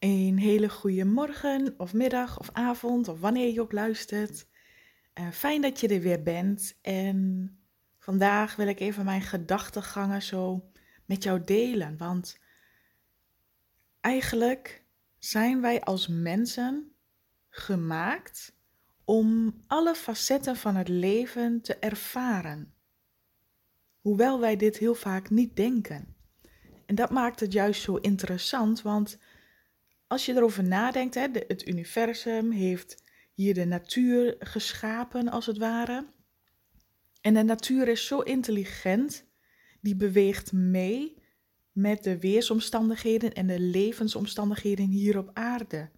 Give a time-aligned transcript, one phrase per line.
[0.00, 4.46] Een hele goede morgen of middag of avond of wanneer je ook luistert.
[5.14, 6.78] Uh, fijn dat je er weer bent.
[6.82, 7.50] En
[7.98, 10.70] vandaag wil ik even mijn gedachtegangen zo
[11.04, 11.96] met jou delen.
[11.96, 12.40] Want
[14.00, 14.84] eigenlijk
[15.18, 16.92] zijn wij als mensen
[17.48, 18.56] gemaakt
[19.04, 22.74] om alle facetten van het leven te ervaren.
[24.00, 26.16] Hoewel wij dit heel vaak niet denken.
[26.86, 29.18] En dat maakt het juist zo interessant, want
[30.10, 33.02] als je erover nadenkt, hè, het universum heeft
[33.34, 36.06] hier de natuur geschapen, als het ware.
[37.20, 39.24] En de natuur is zo intelligent,
[39.80, 41.22] die beweegt mee
[41.72, 45.90] met de weersomstandigheden en de levensomstandigheden hier op aarde.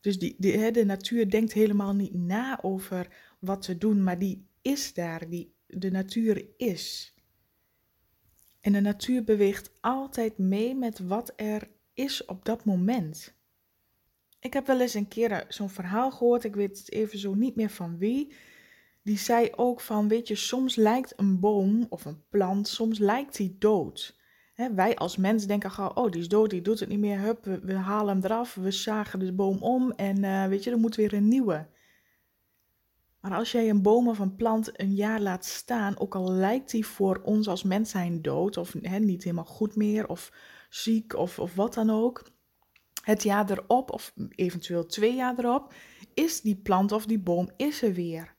[0.00, 3.08] Dus die, die, de natuur denkt helemaal niet na over
[3.40, 7.14] wat te doen, maar die is daar, die, de natuur is.
[8.60, 13.34] En de natuur beweegt altijd mee met wat er is op dat moment.
[14.40, 17.56] Ik heb wel eens een keer zo'n verhaal gehoord, ik weet het even zo niet
[17.56, 18.34] meer van wie.
[19.02, 23.36] Die zei ook van, weet je, soms lijkt een boom of een plant, soms lijkt
[23.36, 24.18] die dood.
[24.74, 27.44] wij als mens denken gauw, oh die is dood, die doet het niet meer, hup,
[27.44, 30.96] we, halen hem eraf, we zagen de boom om en uh, weet je, er moet
[30.96, 31.68] weer een nieuwe.
[33.20, 36.70] Maar als jij een boom of een plant een jaar laat staan, ook al lijkt
[36.70, 40.32] die voor ons als mens zijn dood of niet helemaal goed meer of
[40.74, 42.22] ziek of, of wat dan ook,
[43.02, 45.74] het jaar erop of eventueel twee jaar erop,
[46.14, 48.34] is die plant of die boom is er weer.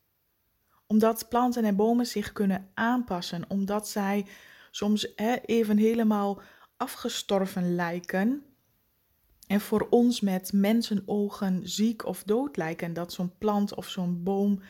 [0.88, 4.25] Omdat planten en bomen zich kunnen aanpassen, omdat zij
[4.72, 6.41] soms even helemaal
[6.78, 8.44] afgestorven lijken
[9.47, 14.61] en voor ons met mensenogen ziek of dood lijken, dat zo'n plant of zo'n boom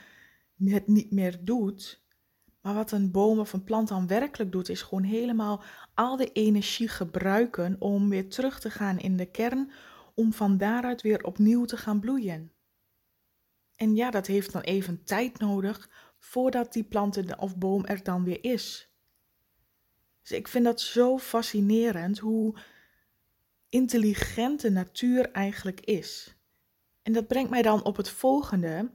[0.63, 2.04] het niet meer doet,
[2.65, 5.63] maar wat een boom of een plant dan werkelijk doet, is gewoon helemaal
[5.93, 9.71] al de energie gebruiken om weer terug te gaan in de kern,
[10.13, 12.51] om van daaruit weer opnieuw te gaan bloeien.
[13.75, 18.23] En ja, dat heeft dan even tijd nodig voordat die plant of boom er dan
[18.23, 18.89] weer is.
[20.21, 22.55] Dus ik vind dat zo fascinerend hoe
[23.69, 26.35] intelligent de natuur eigenlijk is.
[27.01, 28.91] En dat brengt mij dan op het volgende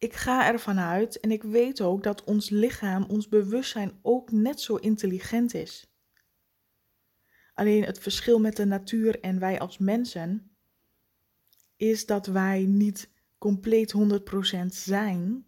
[0.00, 4.60] ik ga ervan uit en ik weet ook dat ons lichaam, ons bewustzijn ook net
[4.60, 5.94] zo intelligent is.
[7.54, 10.56] Alleen het verschil met de natuur en wij als mensen
[11.76, 15.46] is dat wij niet compleet 100% zijn,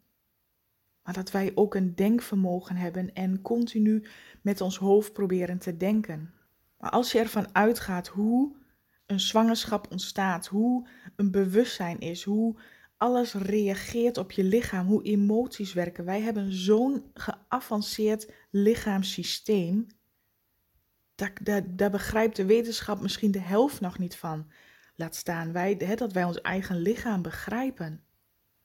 [1.02, 4.04] maar dat wij ook een denkvermogen hebben en continu
[4.42, 6.34] met ons hoofd proberen te denken.
[6.78, 8.56] Maar als je ervan uitgaat hoe
[9.06, 12.60] een zwangerschap ontstaat, hoe een bewustzijn is, hoe
[13.02, 16.04] alles reageert op je lichaam, hoe emoties werken.
[16.04, 19.86] Wij hebben zo'n geavanceerd lichaamssysteem.
[21.42, 24.50] Daar, begrijpt de wetenschap misschien de helft nog niet van.
[24.94, 28.04] Laat staan wij, hè, dat wij ons eigen lichaam begrijpen.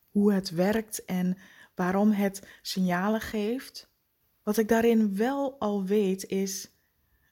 [0.09, 1.37] Hoe het werkt en
[1.75, 3.89] waarom het signalen geeft.
[4.43, 6.71] Wat ik daarin wel al weet is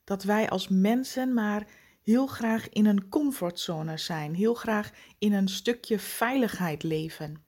[0.03, 1.67] dat wij als mensen maar
[2.05, 7.43] heel graag in een comfortzone zijn, heel graag in een stukje veiligheid leven.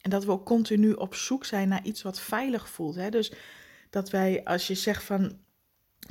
[0.00, 2.94] En dat we ook continu op zoek zijn naar iets wat veilig voelt.
[2.94, 3.10] Hè?
[3.10, 3.32] Dus
[3.90, 5.38] dat wij, als je zegt van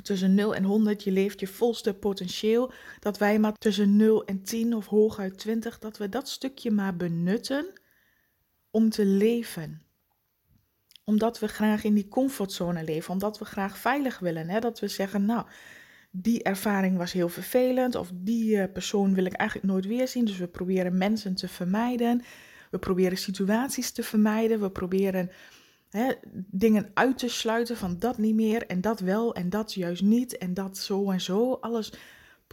[0.02, 4.42] tussen 0 en 100, je leeft je volste potentieel, dat wij maar tussen 0 en
[4.42, 7.72] 10 of hooguit 20, dat we dat stukje maar benutten
[8.70, 9.82] om te leven
[11.08, 14.48] omdat we graag in die comfortzone leven, omdat we graag veilig willen.
[14.48, 14.60] Hè?
[14.60, 15.46] Dat we zeggen, nou,
[16.22, 20.24] die ervaring was heel vervelend of die eh, persoon wil ik eigenlijk nooit weer zien.
[20.24, 22.22] Dus we proberen mensen te vermijden.
[22.70, 24.60] We proberen situaties te vermijden.
[24.60, 25.30] We proberen
[25.90, 26.12] hè,
[26.50, 30.38] dingen uit te sluiten van dat niet meer en dat wel en dat juist niet
[30.38, 31.52] en dat zo en zo.
[31.52, 31.92] Alles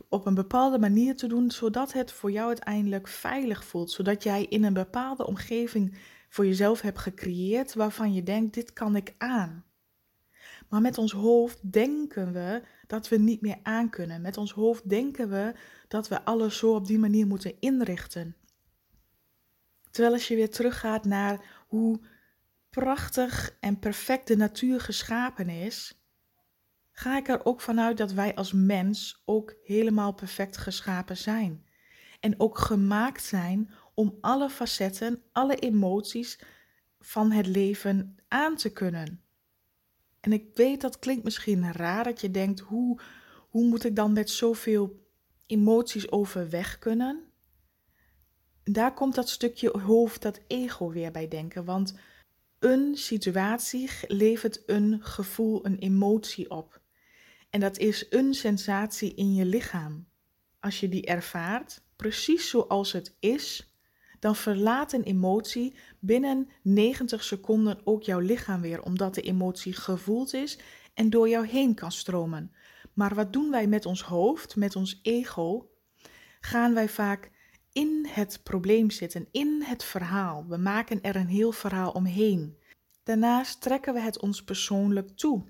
[0.10, 3.92] op een bepaalde manier te doen, zodat het voor jou uiteindelijk veilig voelt.
[3.92, 5.98] Zodat jij in een bepaalde omgeving
[6.30, 9.64] voor jezelf hebt gecreëerd waarvan je denkt, dit kan ik aan.
[10.76, 14.22] Maar met ons hoofd denken we dat we niet meer aankunnen.
[14.22, 15.54] Met ons hoofd denken we
[15.88, 18.36] dat we alles zo op die manier moeten inrichten.
[19.92, 22.00] Terwijl als je weer teruggaat naar hoe
[22.70, 26.06] prachtig en perfect de natuur geschapen is,
[26.92, 31.66] ga ik er ook vanuit dat wij als mens ook helemaal perfect geschapen zijn.
[32.20, 36.40] En ook gemaakt zijn om alle facetten, alle emoties
[37.00, 39.25] van het leven aan te kunnen.
[40.26, 43.00] En ik weet dat klinkt misschien raar dat je denkt, hoe,
[43.50, 45.08] hoe moet ik dan met zoveel
[45.46, 47.24] emoties overweg kunnen?
[48.64, 51.66] Daar komt dat stukje hoofd, dat ego weer bij denken.
[51.66, 51.98] Want
[52.60, 56.82] een situatie levert een gevoel, een emotie op.
[57.50, 60.08] En dat is een sensatie in je lichaam.
[60.60, 63.75] als je die ervaart, precies zoals het is,
[64.26, 70.34] dan verlaat een emotie binnen 90 seconden ook jouw lichaam weer, omdat de emotie gevoeld
[70.34, 70.60] is
[70.94, 72.52] en door jou heen kan stromen.
[72.94, 75.70] Maar wat doen wij met ons hoofd, met ons ego?
[76.40, 77.32] Gaan wij vaak
[77.72, 80.46] in het probleem zitten, in het verhaal.
[80.48, 82.58] We maken er een heel verhaal omheen.
[83.04, 85.44] Daarnaast trekken we het ons persoonlijk toe.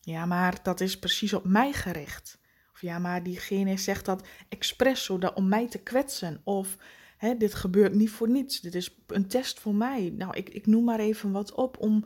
[0.00, 2.38] Ja, maar dat is precies op mij gericht.
[2.72, 6.40] Of ja, maar diegene zegt dat expres zodat om mij te kwetsen.
[6.44, 6.76] Of
[7.24, 8.60] hè, dit gebeurt niet voor niets.
[8.60, 10.12] Dit is een test voor mij.
[10.16, 12.04] Nou, ik, ik noem maar even wat op om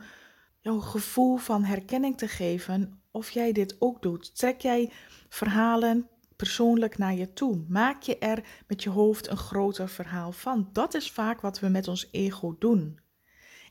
[0.61, 3.03] jouw gevoel van herkenning te geven.
[3.11, 4.37] Of jij dit ook doet.
[4.37, 4.91] Trek jij
[5.29, 7.65] verhalen persoonlijk naar je toe?
[7.69, 10.69] Maak je er met je hoofd een groter verhaal van?
[10.73, 12.99] Dat is vaak wat we met ons ego doen.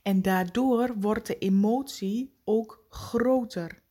[0.04, 3.82] En daardoor wordt de emotie ook groter.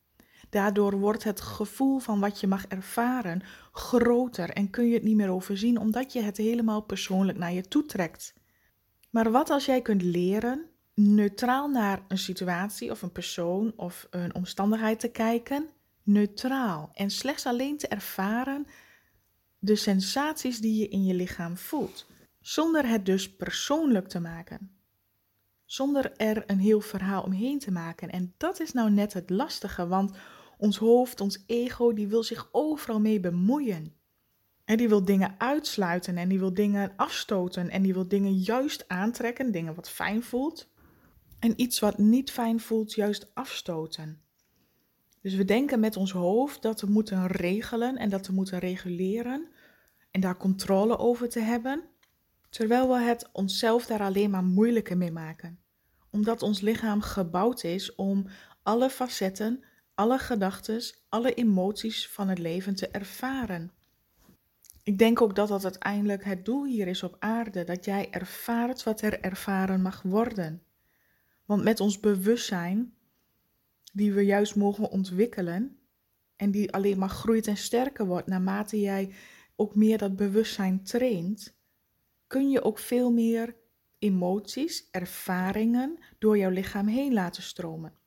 [0.56, 3.42] Daardoor wordt het gevoel van wat je mag ervaren
[3.72, 7.62] groter en kun je het niet meer overzien omdat je het helemaal persoonlijk naar je
[7.62, 8.34] toe trekt.
[9.10, 14.34] Maar wat als jij kunt leren neutraal naar een situatie of een persoon of een
[14.34, 15.68] omstandigheid te kijken,
[16.02, 18.66] neutraal en slechts alleen te ervaren
[19.58, 22.06] de sensaties die je in je lichaam voelt,
[22.40, 24.76] zonder het dus persoonlijk te maken
[25.66, 28.10] zonder er een heel verhaal omheen te maken.
[28.10, 30.16] En dat is nou net het lastige, want
[30.56, 33.94] ons hoofd, ons ego, die wil zich overal mee bemoeien.
[34.64, 38.88] En die wil dingen uitsluiten en die wil dingen afstoten en die wil dingen juist
[38.88, 40.68] aantrekken, dingen wat fijn voelt.
[41.38, 44.20] En iets wat niet fijn voelt, juist afstoten.
[45.22, 49.48] Dus we denken met ons hoofd dat we moeten regelen en dat we moeten reguleren
[50.10, 51.82] en daar controle over te hebben,
[52.50, 55.58] terwijl we het onszelf daar alleen maar moeilijker mee maken.
[56.10, 58.26] Omdat ons lichaam gebouwd is om
[58.62, 59.64] alle facetten
[59.96, 63.70] alle gedachten, alle emoties van het leven te ervaren.
[64.82, 68.82] Ik denk ook dat dat uiteindelijk het doel hier is op aarde, dat jij ervaart
[68.82, 70.62] wat er ervaren mag worden.
[71.44, 72.94] Want met ons bewustzijn,
[73.92, 75.78] die we juist mogen ontwikkelen
[76.36, 79.14] en die alleen maar groeit en sterker wordt naarmate jij
[79.54, 81.56] ook meer dat bewustzijn traint,
[82.26, 83.56] kun je ook veel meer
[83.98, 88.04] emoties, ervaringen door jouw lichaam heen laten stromen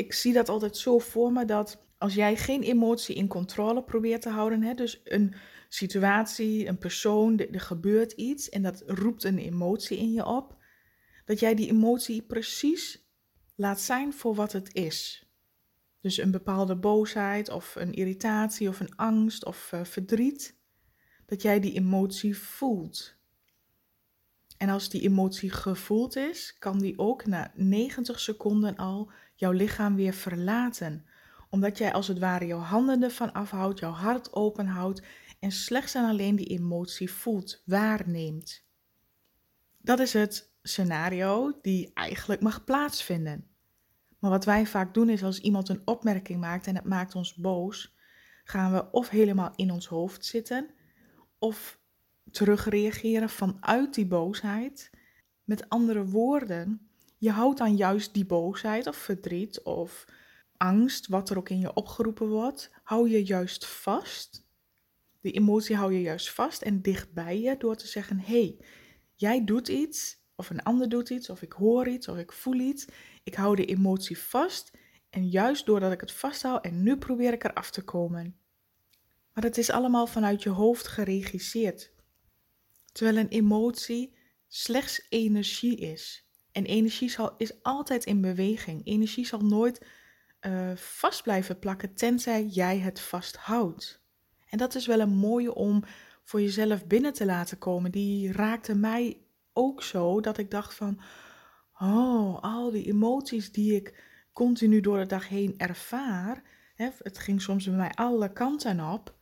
[0.00, 4.22] ik zie dat altijd zo voor me dat als jij geen emotie in controle probeert
[4.22, 5.34] te houden, hè, dus een
[5.68, 10.56] situatie, een persoon, er gebeurt iets en dat roept een emotie in je op,
[11.24, 13.08] dat jij die emotie precies
[13.56, 15.28] laat zijn voor wat het is.
[16.00, 20.58] Dus een bepaalde boosheid of een irritatie of een angst of uh, verdriet,
[21.26, 23.18] dat jij die emotie voelt.
[24.56, 29.94] En als die emotie gevoeld is, kan die ook na 90 seconden al jouw lichaam
[29.96, 31.04] weer verlaten.
[31.50, 35.02] Omdat jij als het ware jouw handen ervan afhoudt, jouw hart open houdt
[35.38, 38.64] en slechts en alleen die emotie voelt, waarneemt.
[39.78, 43.46] Dat is het scenario die eigenlijk mag plaatsvinden.
[44.18, 47.34] Maar wat wij vaak doen is als iemand een opmerking maakt en het maakt ons
[47.34, 47.96] boos,
[48.44, 50.70] gaan we of helemaal in ons hoofd zitten
[51.38, 51.80] of
[52.30, 54.90] terugreageren vanuit die boosheid.
[55.44, 56.89] Met andere woorden,
[57.20, 60.04] je houdt dan juist die boosheid of verdriet of
[60.56, 64.48] angst, wat er ook in je opgeroepen wordt, hou je juist vast.
[65.20, 68.56] Die emotie hou je juist vast en dicht bij je door te zeggen: hé, hey,
[69.14, 72.58] jij doet iets, of een ander doet iets, of ik hoor iets, of ik voel
[72.58, 72.86] iets.
[73.22, 74.70] Ik hou de emotie vast
[75.10, 78.36] en juist doordat ik het vasthoud en nu probeer ik er af te komen.
[79.32, 81.92] Maar het is allemaal vanuit je hoofd geregisseerd.
[82.92, 84.16] Terwijl een emotie
[84.48, 86.29] slechts energie is.
[86.52, 88.86] En energie zal, is altijd in beweging.
[88.86, 89.86] Energie zal nooit
[90.46, 94.02] uh, vast blijven plakken tenzij jij het vasthoudt.
[94.48, 95.82] En dat is wel een mooie om
[96.24, 97.90] voor jezelf binnen te laten komen.
[97.90, 99.20] Die raakte mij
[99.52, 101.00] ook zo dat ik dacht van,
[101.78, 106.42] oh, al die emoties die ik continu door de dag heen ervaar,
[106.74, 109.14] hè, het ging soms bij mij alle kanten op.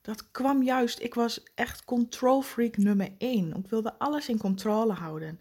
[0.00, 3.54] Dat kwam juist, ik was echt control freak nummer één.
[3.54, 5.40] Ik wilde alles in controle houden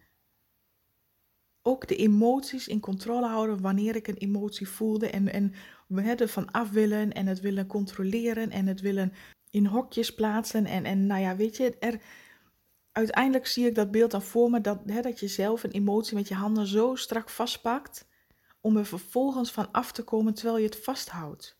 [1.63, 5.09] ook de emoties in controle houden wanneer ik een emotie voelde.
[5.09, 5.53] En, en
[5.87, 9.13] we het van af willen en het willen controleren en het willen
[9.49, 10.65] in hokjes plaatsen.
[10.65, 12.01] En, en nou ja, weet je, er,
[12.91, 16.15] uiteindelijk zie ik dat beeld dan voor me dat, hè, dat je zelf een emotie
[16.15, 18.07] met je handen zo strak vastpakt.
[18.61, 21.57] Om er vervolgens van af te komen terwijl je het vasthoudt.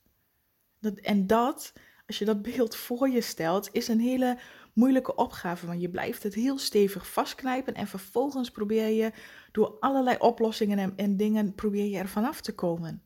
[0.79, 1.73] Dat, en dat,
[2.07, 4.37] als je dat beeld voor je stelt, is een hele
[4.73, 5.67] moeilijke opgave.
[5.67, 9.11] Want je blijft het heel stevig vastknijpen en vervolgens probeer je
[9.51, 13.01] door allerlei oplossingen en, en dingen probeer je er vanaf te komen.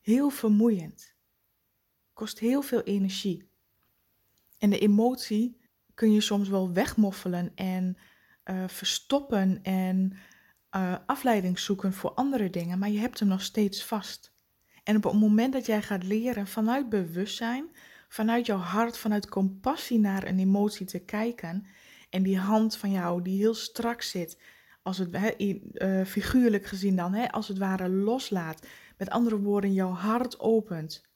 [0.00, 1.14] Heel vermoeiend.
[2.12, 3.48] Kost heel veel energie.
[4.58, 5.60] En de emotie
[5.94, 7.96] kun je soms wel wegmoffelen en
[8.44, 10.12] uh, verstoppen en
[10.76, 14.32] uh, afleiding zoeken voor andere dingen, maar je hebt hem nog steeds vast.
[14.82, 17.70] En op het moment dat jij gaat leren vanuit bewustzijn,
[18.10, 21.66] vanuit jouw hart, vanuit compassie naar een emotie te kijken,
[22.10, 24.38] en die hand van jou die heel strak zit,
[24.82, 30.40] als het uh, figuurlijk gezien dan, als het ware loslaat, met andere woorden, jouw hart
[30.40, 31.08] opent.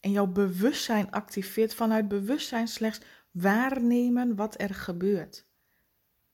[0.00, 5.46] En jouw bewustzijn activeert, vanuit bewustzijn slechts waarnemen wat er gebeurt.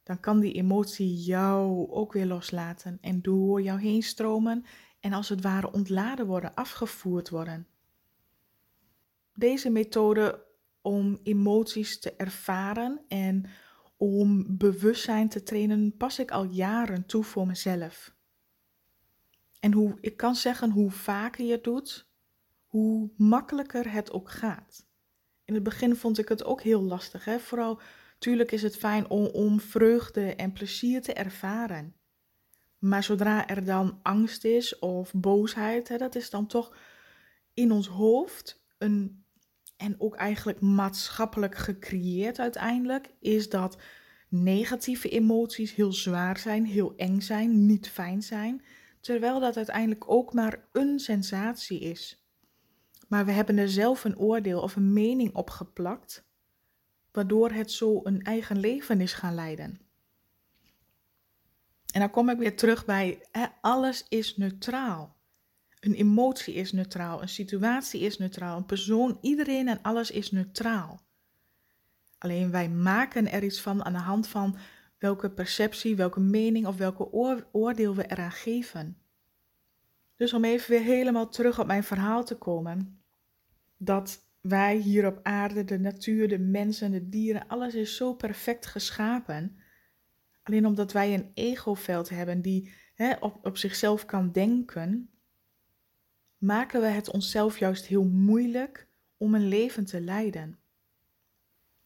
[0.03, 4.65] Dan kan die emotie jou ook weer loslaten en door jou heen stromen
[5.01, 7.67] en als het ware ontladen worden, afgevoerd worden.
[9.41, 10.47] Deze methode
[10.81, 13.47] om emoties te ervaren en
[13.97, 18.15] om bewustzijn te trainen pas ik al jaren toe voor mezelf.
[19.61, 22.11] En hoe, ik kan zeggen, hoe vaker je het doet,
[22.67, 24.87] hoe makkelijker het ook gaat.
[25.45, 27.39] In het begin vond ik het ook heel lastig, hè?
[27.39, 27.81] vooral
[28.19, 31.97] Tuurlijk is het fijn om, om vreugde en plezier te ervaren.
[32.79, 36.77] Maar zodra er dan angst is of boosheid, hè, dat is dan toch
[37.55, 39.20] in ons hoofd een,
[39.81, 43.79] en ook eigenlijk maatschappelijk gecreëerd uiteindelijk, is dat
[44.29, 48.65] negatieve emoties heel zwaar zijn, heel eng zijn, niet fijn zijn,
[49.01, 52.25] terwijl dat uiteindelijk ook maar een sensatie is.
[53.09, 56.29] Maar we hebben er zelf een oordeel of een mening op geplakt
[57.13, 59.81] waardoor het zo een eigen leven is gaan leiden.
[61.93, 65.20] En dan kom ik weer terug bij, hè, alles is neutraal.
[65.81, 71.01] Een emotie is neutraal, een situatie is neutraal, een persoon, iedereen en alles is neutraal.
[72.19, 74.57] Alleen wij maken er iets van aan de hand van
[74.99, 77.13] welke perceptie, welke mening of welke
[77.53, 78.97] oordeel we eraan geven.
[80.17, 83.03] Dus om even weer helemaal terug op mijn verhaal te komen,
[83.77, 88.67] dat wij hier op aarde, de natuur, de mensen, de dieren, alles is zo perfect
[88.67, 89.57] geschapen.
[90.43, 95.11] Alleen omdat wij een egoveld hebben die hè, op, op zichzelf kan denken,
[96.41, 100.59] maken we het onszelf juist heel moeilijk om een leven te leiden.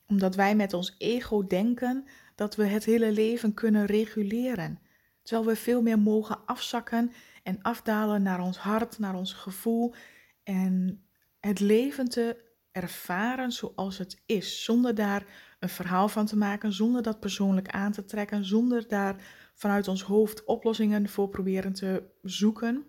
[0.06, 4.80] Omdat wij met ons ego denken dat we het hele leven kunnen reguleren,
[5.22, 9.94] terwijl we veel meer mogen afzakken en afdalen naar ons hart, naar ons gevoel
[10.42, 11.04] en
[11.40, 12.42] het leven te
[12.72, 15.26] ervaren zoals het is, zonder daar
[15.58, 19.16] een verhaal van te maken, zonder dat persoonlijk aan te trekken, zonder daar
[19.54, 22.86] vanuit ons hoofd oplossingen voor proberen te zoeken,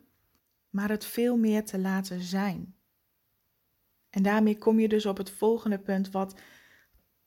[0.75, 2.75] maar het veel meer te laten zijn.
[4.09, 6.35] En daarmee kom je dus op het volgende punt, wat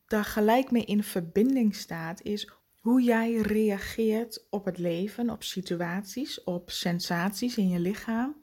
[0.07, 2.51] daar gelijk mee in verbinding staat, is
[2.81, 8.37] hoe jij reageert op het leven, op situaties, op sensaties in je lichaam.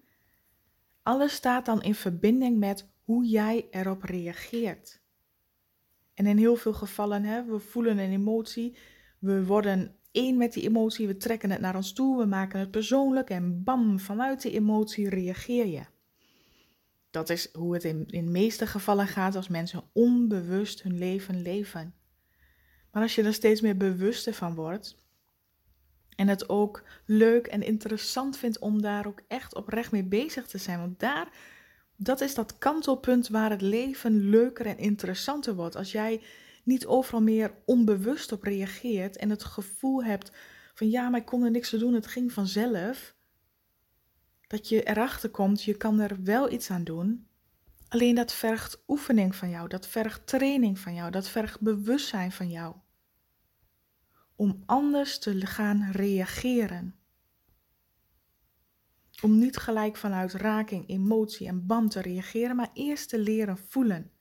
[1.04, 5.02] Alles staat dan in verbinding met hoe jij erop reageert.
[6.14, 8.78] En in heel veel gevallen, hè, we voelen een emotie,
[9.20, 12.72] we worden één met die emotie, we trekken het naar ons toe, we maken het
[12.72, 15.86] persoonlijk en bam, vanuit die emotie reageer je.
[17.10, 21.42] Dat is hoe het in, in de meeste gevallen gaat als mensen onbewust hun leven
[21.42, 21.94] leven.
[22.92, 24.98] Maar als je er steeds meer bewuster van wordt
[26.16, 30.58] en het ook leuk en interessant vindt om daar ook echt oprecht mee bezig te
[30.58, 31.30] zijn, want daar
[31.98, 35.76] dat is dat kantelpunt waar het leven leuker en interessanter wordt.
[35.76, 36.22] Als jij
[36.66, 40.32] niet overal meer onbewust op reageert en het gevoel hebt
[40.74, 43.16] van ja, maar ik kon er niks te doen, het ging vanzelf.
[44.48, 47.28] Dat je erachter komt, je kan er wel iets aan doen.
[47.88, 52.50] Alleen dat vergt oefening van jou, dat vergt training van jou, dat vergt bewustzijn van
[52.50, 52.76] jou.
[54.36, 56.96] Om anders te gaan reageren.
[59.22, 64.12] Om niet gelijk vanuit raking, emotie en band te reageren, maar eerst te leren voelen.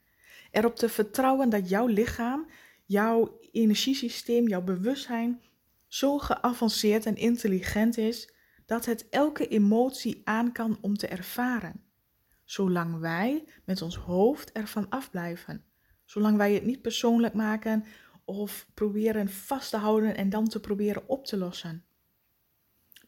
[0.55, 2.47] Erop te vertrouwen dat jouw lichaam,
[2.85, 5.43] jouw energiesysteem, jouw bewustzijn
[5.87, 8.33] zo geavanceerd en intelligent is
[8.67, 11.83] dat het elke emotie aan kan om te ervaren.
[12.45, 15.65] Zolang wij met ons hoofd ervan afblijven.
[16.05, 17.85] Zolang wij het niet persoonlijk maken
[18.25, 21.85] of proberen vast te houden en dan te proberen op te lossen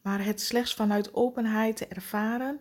[0.06, 2.60] maar het slechts vanuit openheid te ervaren,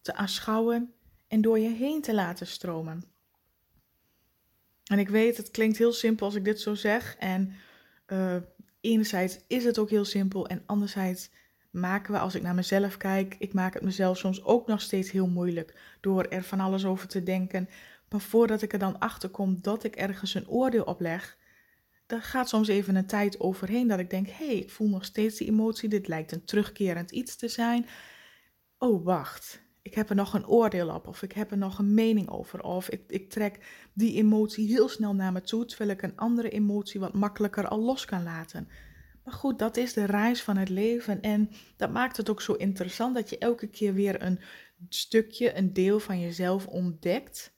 [0.00, 0.94] te aanschouwen
[1.28, 3.02] en door je heen te laten stromen.
[4.88, 7.16] En ik weet, het klinkt heel simpel als ik dit zo zeg.
[7.18, 7.52] En
[8.06, 8.36] uh,
[8.80, 11.30] enerzijds is het ook heel simpel en anderzijds
[11.70, 15.10] maken we, als ik naar mezelf kijk, ik maak het mezelf soms ook nog steeds
[15.10, 17.68] heel moeilijk door er van alles over te denken.
[18.08, 21.36] Maar voordat ik er dan achter kom dat ik ergens een oordeel op leg,
[22.06, 25.04] daar gaat soms even een tijd overheen dat ik denk: hé, hey, ik voel nog
[25.04, 25.88] steeds die emotie.
[25.88, 27.86] Dit lijkt een terugkerend iets te zijn.
[28.78, 29.60] Oh, wacht.
[29.88, 32.62] Ik heb er nog een oordeel op, of ik heb er nog een mening over,
[32.62, 33.58] of ik, ik trek
[33.92, 37.80] die emotie heel snel naar me toe, terwijl ik een andere emotie wat makkelijker al
[37.80, 38.68] los kan laten.
[39.24, 42.52] Maar goed, dat is de reis van het leven en dat maakt het ook zo
[42.52, 44.40] interessant dat je elke keer weer een
[44.88, 47.56] stukje, een deel van jezelf ontdekt.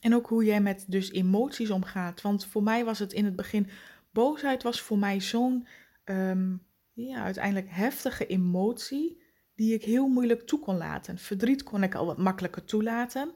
[0.00, 2.20] En ook hoe jij met dus emoties omgaat.
[2.20, 3.68] Want voor mij was het in het begin,
[4.12, 5.66] boosheid was voor mij zo'n
[6.04, 6.56] ehm,
[6.92, 9.22] ja, uiteindelijk heftige emotie
[9.60, 11.18] die ik heel moeilijk toe kon laten.
[11.18, 13.34] Verdriet kon ik al wat makkelijker toelaten.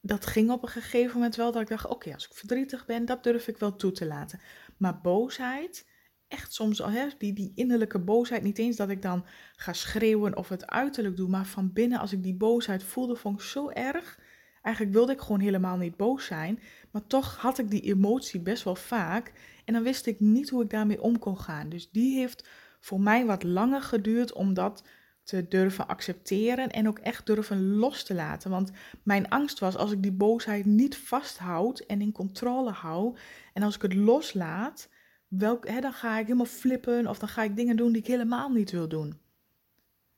[0.00, 3.04] Dat ging op een gegeven moment wel dat ik dacht, oké, als ik verdrietig ben,
[3.04, 4.40] dat durf ik wel toe te laten.
[4.76, 5.88] Maar boosheid,
[6.28, 9.24] echt soms al, hè, die, die innerlijke boosheid, niet eens dat ik dan
[9.56, 13.40] ga schreeuwen of het uiterlijk doe, maar van binnen als ik die boosheid voelde, vond
[13.40, 14.20] ik zo erg.
[14.62, 16.60] Eigenlijk wilde ik gewoon helemaal niet boos zijn,
[16.90, 19.32] maar toch had ik die emotie best wel vaak
[19.64, 21.68] en dan wist ik niet hoe ik daarmee om kon gaan.
[21.68, 22.48] Dus die heeft
[22.80, 24.82] voor mij wat langer geduurd om dat
[25.22, 28.50] te durven accepteren en ook echt durven los te laten.
[28.50, 28.70] Want
[29.02, 33.16] mijn angst was als ik die boosheid niet vasthoud en in controle hou
[33.52, 34.88] en als ik het loslaat,
[35.28, 38.06] welk, hè, dan ga ik helemaal flippen of dan ga ik dingen doen die ik
[38.06, 39.20] helemaal niet wil doen.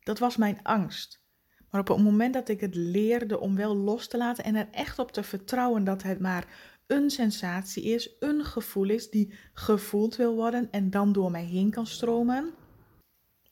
[0.01, 1.23] Dat was mijn angst.
[1.71, 4.69] Maar op het moment dat ik het leerde om wel los te laten en er
[4.71, 10.17] echt op te vertrouwen dat het maar een sensatie is, een gevoel is die gevoeld
[10.17, 12.55] wil worden en dan door mij heen kan stromen.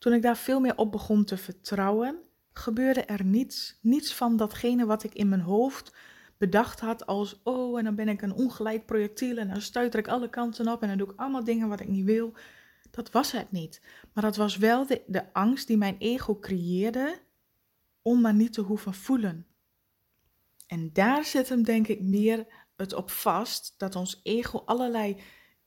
[0.03, 4.87] Toen ik daar veel meer op begon te vertrouwen, gebeurde er niets, niets van datgene
[4.87, 5.95] wat ik in mijn hoofd
[6.39, 10.09] bedacht had als, oh, en dan ben ik een ongeleid projectiel en dan stuiter ik
[10.09, 12.33] alle kanten op en dan doe ik allemaal dingen wat ik niet wil.
[12.91, 13.83] Dat was het niet.
[14.13, 17.19] Maar dat was wel de, de angst die mijn ego creëerde
[18.03, 19.47] om maar niet te hoeven voelen.
[20.67, 25.17] En daar zit hem denk ik meer het op vast dat ons ego allerlei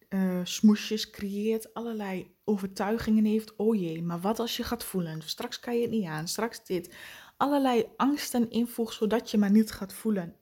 [0.10, 3.56] uh, smoesjes creëert, allerlei overtuigingen heeft.
[3.56, 5.22] Oh jee, maar wat als je gaat voelen?
[5.22, 6.96] Straks kan je het niet aan, straks dit.
[7.38, 10.36] Allerlei angsten invoegt zodat je maar niet gaat voelen.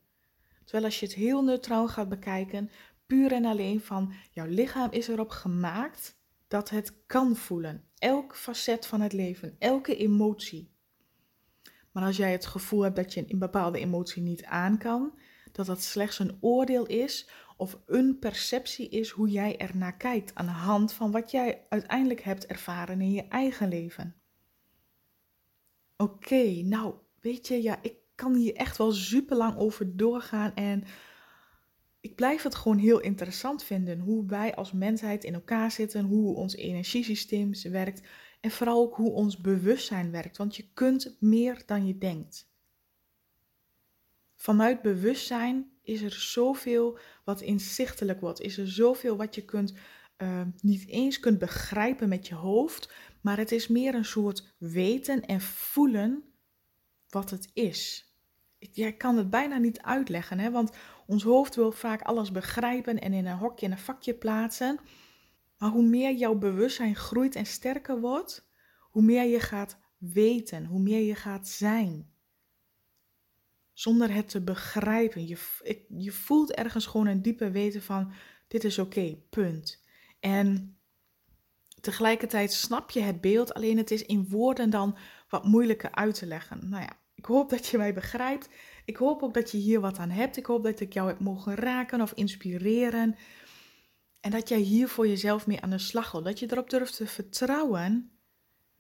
[0.64, 2.70] Terwijl als je het heel neutraal gaat bekijken,
[3.06, 7.84] puur en alleen van jouw lichaam is erop gemaakt dat het kan voelen.
[7.98, 10.72] Elk facet van het leven, elke emotie.
[11.92, 15.20] Maar als jij het gevoel hebt dat je een bepaalde emotie niet aan kan,
[15.52, 20.46] dat dat slechts een oordeel is of een perceptie is hoe jij ernaar kijkt aan
[20.46, 24.16] de hand van wat jij uiteindelijk hebt ervaren in je eigen leven.
[25.98, 30.84] Oké, nou weet je, ja, ik kan hier echt wel super lang over doorgaan en
[32.00, 36.36] ik blijf het gewoon heel interessant vinden hoe wij als mensheid in elkaar zitten, hoe
[36.36, 38.02] ons energiesysteem werkt
[38.40, 42.52] en vooral ook hoe ons bewustzijn werkt, want je kunt meer dan je denkt.
[44.36, 48.42] Vanuit bewustzijn is er zoveel wat inzichtelijk wordt.
[48.42, 49.74] Is er zoveel wat je kunt,
[50.18, 52.94] uh, niet eens kunt begrijpen met je hoofd.
[53.22, 56.24] Maar het is meer een soort weten en voelen
[57.10, 58.08] wat het is.
[58.60, 60.52] Jij kan het bijna niet uitleggen, hè?
[60.52, 60.72] want
[61.08, 64.80] ons hoofd wil vaak alles begrijpen en in een hokje en een vakje plaatsen.
[65.58, 70.80] Maar hoe meer jouw bewustzijn groeit en sterker wordt, hoe meer je gaat weten, hoe
[70.80, 72.13] meer je gaat zijn
[73.74, 75.28] zonder het te begrijpen.
[75.28, 75.38] Je,
[75.98, 78.14] je voelt ergens gewoon een diepe weten van
[78.48, 79.84] dit is oké, punt.
[80.20, 80.78] En
[81.82, 84.98] tegelijkertijd snap je het beeld, alleen het is in woorden dan
[85.30, 86.70] wat moeilijker uit te leggen.
[86.70, 88.50] Nou ja, ik hoop dat je mij begrijpt.
[88.86, 90.38] Ik hoop ook dat je hier wat aan hebt.
[90.38, 93.16] Ik hoop dat ik jou heb mogen raken of inspireren.
[94.20, 96.24] En dat jij hier voor jezelf mee aan de slag gaat.
[96.24, 98.14] Dat je erop durft te vertrouwen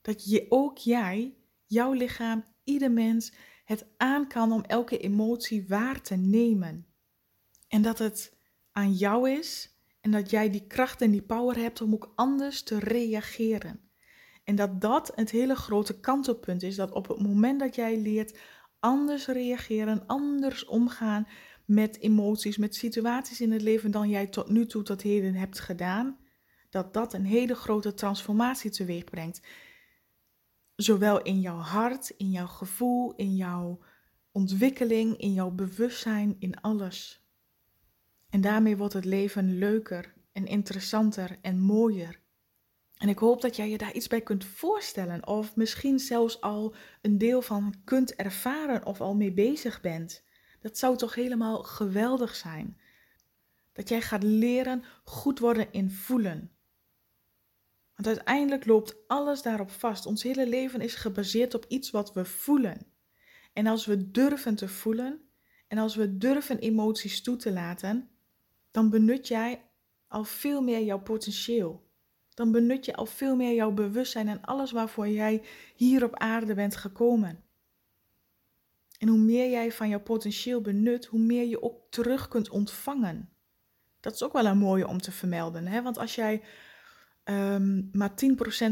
[0.01, 6.01] dat je ook jij, jouw lichaam, ieder mens het aan kan om elke emotie waar
[6.01, 6.85] te nemen.
[7.67, 8.37] En dat het
[8.71, 12.63] aan jou is en dat jij die kracht en die power hebt om ook anders
[12.63, 13.79] te reageren.
[14.43, 18.39] En dat dat het hele grote kantelpunt is, dat op het moment dat jij leert
[18.79, 21.27] anders reageren, anders omgaan
[21.65, 25.59] met emoties, met situaties in het leven dan jij tot nu toe tot heden hebt
[25.59, 26.17] gedaan,
[26.69, 29.41] dat dat een hele grote transformatie teweeg brengt.
[30.75, 33.79] Zowel in jouw hart, in jouw gevoel, in jouw
[34.31, 37.27] ontwikkeling, in jouw bewustzijn, in alles.
[38.29, 42.19] En daarmee wordt het leven leuker en interessanter en mooier.
[42.97, 46.75] En ik hoop dat jij je daar iets bij kunt voorstellen, of misschien zelfs al
[47.01, 50.23] een deel van kunt ervaren of al mee bezig bent.
[50.61, 52.77] Dat zou toch helemaal geweldig zijn.
[53.73, 56.51] Dat jij gaat leren goed worden in voelen.
[57.95, 60.05] Want uiteindelijk loopt alles daarop vast.
[60.05, 62.85] Ons hele leven is gebaseerd op iets wat we voelen.
[63.53, 65.21] En als we durven te voelen
[65.67, 68.09] en als we durven emoties toe te laten,
[68.71, 69.61] dan benut jij
[70.07, 71.91] al veel meer jouw potentieel.
[72.33, 75.43] Dan benut je al veel meer jouw bewustzijn en alles waarvoor jij
[75.75, 77.43] hier op aarde bent gekomen.
[78.97, 83.29] En hoe meer jij van jouw potentieel benut, hoe meer je ook terug kunt ontvangen.
[83.99, 85.67] Dat is ook wel een mooie om te vermelden.
[85.67, 85.81] Hè?
[85.81, 86.41] Want als jij
[87.23, 88.15] um, maar 10%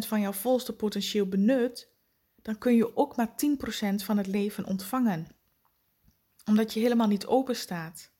[0.07, 1.89] van jouw volste potentieel benut,
[2.41, 3.33] dan kun je ook maar
[3.93, 5.27] 10% van het leven ontvangen.
[6.45, 8.11] Omdat je helemaal niet open staat.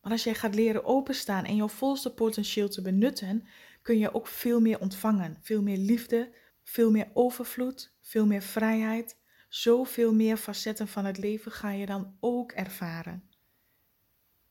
[0.00, 3.46] Maar als jij gaat leren openstaan en jouw volste potentieel te benutten,
[3.82, 5.38] kun je ook veel meer ontvangen.
[5.40, 9.16] Veel meer liefde, veel meer overvloed, veel meer vrijheid.
[9.48, 13.30] Zoveel meer facetten van het leven ga je dan ook ervaren.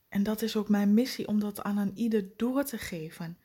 [0.09, 3.37] En dat is ook mijn missie om dat aan een ieder door te geven.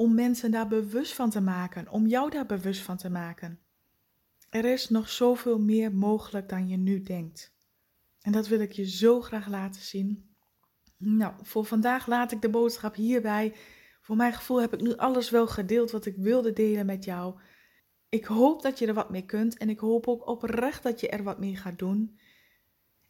[0.00, 3.60] Om mensen daar bewust van te maken, om jou daar bewust van te maken.
[4.50, 7.54] Er is nog zoveel meer mogelijk dan je nu denkt.
[8.20, 10.34] En dat wil ik je zo graag laten zien.
[10.96, 13.54] Nou, voor vandaag laat ik de boodschap hierbij.
[14.00, 17.40] Voor mijn gevoel heb ik nu alles wel gedeeld wat ik wilde delen met jou.
[18.08, 21.08] Ik hoop dat je er wat mee kunt en ik hoop ook oprecht dat je
[21.08, 22.18] er wat mee gaat doen.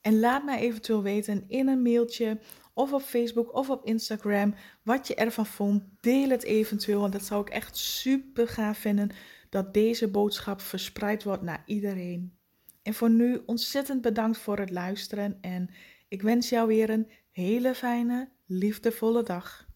[0.01, 2.39] En laat mij eventueel weten in een mailtje
[2.75, 5.83] of op Facebook of op Instagram wat je ervan vond.
[6.01, 9.11] Deel het eventueel, want dat zou ik echt super gaaf vinden
[9.49, 12.39] dat deze boodschap verspreid wordt naar iedereen.
[12.83, 15.71] En voor nu ontzettend bedankt voor het luisteren en
[16.09, 19.70] ik wens jou weer een hele fijne, liefdevolle dag.